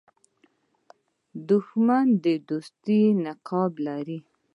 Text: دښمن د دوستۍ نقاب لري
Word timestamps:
دښمن 1.49 2.05
د 2.23 2.25
دوستۍ 2.49 3.03
نقاب 3.25 3.73
لري 3.87 4.19